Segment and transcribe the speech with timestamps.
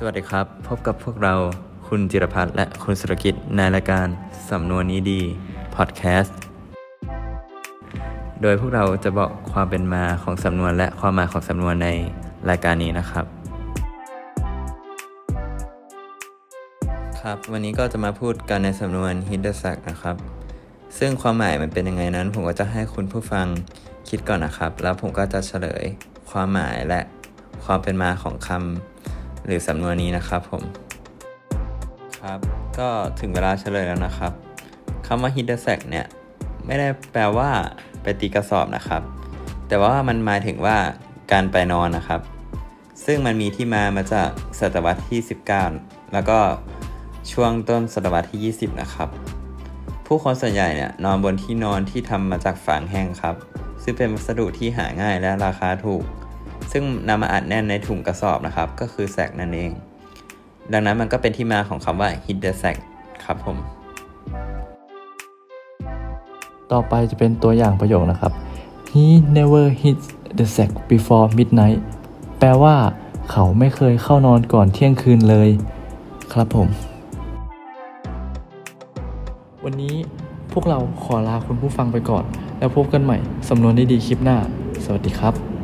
[0.00, 1.34] สวัสดีครับ พบกับพวกเรา
[1.88, 4.06] คุณจิรพัฒน์และคุณสุรกิจในรายการ
[4.50, 5.20] สำนวนนี้ดี
[5.76, 6.38] พอดแคสต์
[8.42, 11.88] โดยพวกเราจะบอกความเป็นมาของสำนวนและความหมายของสำนวนใน
[12.50, 13.24] รายการนี้นะครับ
[17.20, 20.16] ครับ วันนี้ก็จะมาพูดกันในสำนวน hit the sack นะครับ
[20.98, 23.46] ซึ่งความหมายมันเป็นยังไงนั้น ผมก็จะให้คุณผู้ฟัง
[24.08, 25.84] คิดก่อนนะครับ แล้วผมก็จะเฉลย
[26.30, 27.00] ความหมายและ
[27.64, 28.95] ความเป็นมาของคำ
[29.46, 30.62] หรือสำนวนนี้นะครับผม
[32.18, 32.38] ครับ
[32.78, 32.88] ก็
[33.20, 34.32] ถึงเวลาเฉลยแล้วนะครับ
[35.06, 36.06] คำว่า hit the sack เนี่ย
[36.66, 37.50] ไม่ได้แปลว่า
[38.02, 39.02] ไปตีกระสอบนะครับ
[39.68, 40.76] แต่ว่ามันหมายถึงว่า
[41.32, 42.20] การไปนอนนะครับ
[43.04, 44.28] ซึ่งมันมีที่มามาจาก
[44.60, 45.20] ศตวรรษที่
[45.66, 46.38] 19 แล้วก็
[47.32, 49.08] ช่วงต้นศตวรรษที่ 20 นะครับ
[50.06, 53.36] ผู้คนส่วนใหญ่เนี่ยนอนบนที่นอนที่ทำมาจากฝางแห้งครับ
[53.82, 56.02] ซึ่งเป็นวัสดุที่หาง่ายและราคาถูก
[56.78, 59.70] ซึ่งนำมาอัดแน่นในถุงกระสอบนะครับ ก็คือแสกนั่นเอง
[60.72, 62.76] ดังนั้นมันก็เป็นที่มาของคำว่า hit the sack
[63.24, 63.56] ครับผม
[66.72, 68.32] ต่อไปจะเป็นตัวอย่างประโยคนะครับ
[68.92, 69.06] he
[69.36, 70.06] never hits
[70.38, 71.80] the sack before midnight
[72.38, 72.74] แปลว่า
[73.30, 75.48] เขาไม่เคยเข้านอนก่อนเที่ยงคืนเลย
[76.32, 76.68] ครับผม
[79.64, 79.94] วันนี้
[80.52, 82.24] พวกเราขอลาคุณผู้ฟังไปก่อน
[82.58, 84.36] แล้วพบกันใหม่สำนวนดีๆคลิปหน้า
[84.84, 85.55] สวัสดีครับ